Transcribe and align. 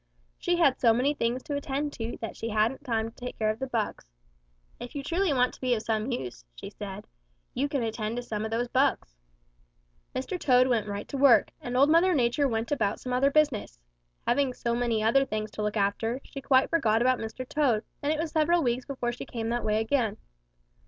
She 0.39 0.55
had 0.57 0.79
so 0.79 0.93
many 0.93 1.13
things 1.13 1.43
to 1.43 1.53
attend 1.55 1.93
to 1.93 2.17
that 2.21 2.35
she 2.35 2.49
hadn't 2.49 2.83
time 2.83 3.11
to 3.11 3.15
take 3.15 3.37
care 3.37 3.51
of 3.51 3.59
the 3.59 3.67
bugs. 3.67 4.07
'If 4.79 4.95
you 4.95 5.03
truly 5.03 5.31
want 5.31 5.53
to 5.53 5.61
be 5.61 5.75
of 5.75 5.83
some 5.83 6.11
use,' 6.11 6.43
said 6.59 7.05
she, 7.05 7.09
'you 7.53 7.69
can 7.69 7.83
attend 7.83 8.17
to 8.17 8.23
some 8.23 8.43
of 8.43 8.49
those 8.49 8.67
bugs.' 8.67 9.15
"Mr. 10.15 10.39
Toad 10.39 10.65
went 10.65 10.87
right 10.87 11.07
to 11.07 11.17
work, 11.17 11.51
and 11.61 11.77
Old 11.77 11.91
Mother 11.91 12.15
Nature 12.15 12.47
went 12.47 12.71
about 12.71 12.99
some 12.99 13.13
other 13.13 13.29
business. 13.29 13.79
Having 14.25 14.55
so 14.55 14.73
many 14.73 15.03
other 15.03 15.23
things 15.23 15.51
to 15.51 15.61
look 15.61 15.77
after, 15.77 16.19
she 16.23 16.41
quite 16.41 16.71
forgot 16.71 17.03
about 17.03 17.19
Mr. 17.19 17.47
Toad, 17.47 17.83
and 18.01 18.11
it 18.11 18.17
was 18.17 18.31
several 18.31 18.63
weeks 18.63 18.87
before 18.87 19.11
she 19.11 19.23
came 19.27 19.49
that 19.49 19.63
way 19.63 19.79
again. 19.79 20.17